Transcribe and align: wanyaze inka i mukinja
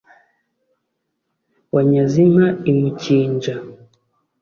wanyaze 1.75 2.15
inka 2.25 2.47
i 2.71 2.73
mukinja 2.79 3.53